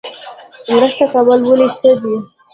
[0.73, 2.15] مرسته کول ولې ښه دي؟